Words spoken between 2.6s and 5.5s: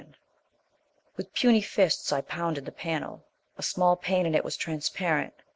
the panel. A small pane in it was transparent.